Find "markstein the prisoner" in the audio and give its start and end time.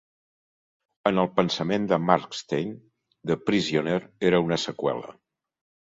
2.07-4.03